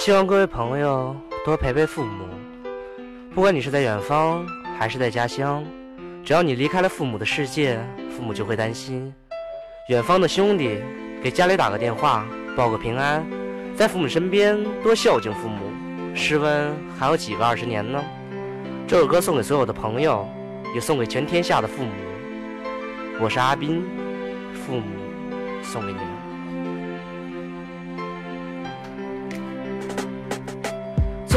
[0.00, 2.24] 希望各位朋友多陪陪父母，
[3.34, 4.46] 不管你是在远方
[4.78, 5.62] 还是在家乡，
[6.24, 7.78] 只要你离开了父母的世界，
[8.16, 9.12] 父母就会担心。
[9.90, 10.78] 远方的兄弟，
[11.22, 12.24] 给家里打个电话，
[12.56, 13.22] 报个平安，
[13.76, 15.70] 在父母身边多孝敬父母。
[16.14, 18.02] 试问还有几个二十年呢？
[18.88, 20.26] 这首歌送给所有的朋友，
[20.74, 21.92] 也送给全天下的父母。
[23.20, 23.84] 我是阿斌，
[24.54, 24.86] 父母
[25.62, 26.29] 送给你们。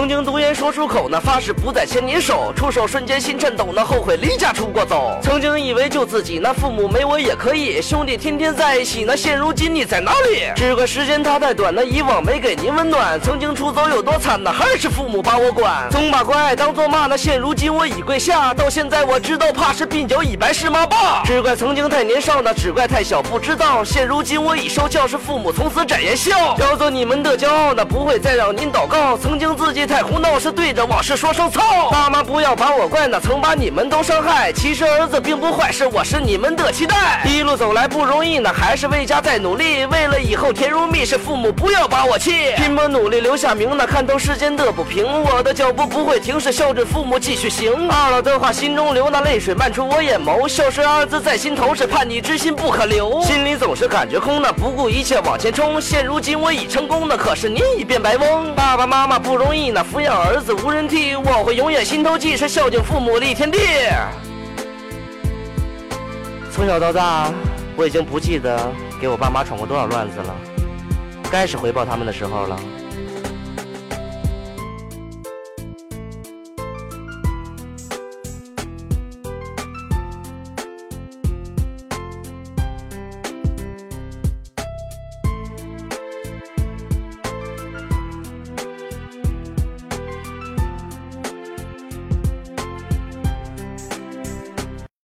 [0.00, 5.18] 曾经独言说出口，那发誓不再牵你手，出手瞬间心颤抖，那后悔离家出过走。
[5.22, 10.44] 曾经以为就自己，那父母没我也可以，兄弟天天在一起，那现如今你在哪里？
[10.56, 13.20] 只怪时间它太短，那以往没给您温暖。
[13.20, 21.22] 曾经出走有多惨，那还是父母把我管，总把关爱当作骂，那现如今我已跪下，到现在我知道怕是鬓角已白是妈爸。
[21.26, 29.14] 只怪曾经太年少，那只怪太小不知道，现如今我已受教，是父母从此展颜笑，要做你们的骄傲，那不会再让您祷告。
[29.18, 29.89] 曾经自己。
[29.90, 34.52] 太胡闹是对着往事说声操，爸妈不要把我怪，那曾把你们都伤害。
[34.52, 37.22] 其实儿子并不坏，是我是你们的期待。
[37.26, 41.04] 一路走来不容易，那还是为家在努力，为了以后甜如蜜。
[41.04, 47.90] 是父母不要把我气，拼搏努力留下名，那看透世间的不平，我的脚步不会停，是孝顺父母继续行。
[47.90, 53.20] 二老的话心中流，那泪水漫出我眼眸，孝顺二字在心头，是叛逆之心不可留。
[53.22, 55.80] 心里总是感觉空，那不顾一切往前冲。
[55.80, 58.54] 现如今我已成功，那可是您已变白翁。
[58.54, 59.82] 爸爸妈妈不容易，那。
[59.82, 63.58] 抚养儿子无人替，我会永远心头记，是孝敬父母立天地。
[66.52, 67.32] 从小到大，
[67.76, 70.36] 我已经不记得给我爸妈闯过多少乱子了，
[71.30, 72.56] 该是回报他们的时候了。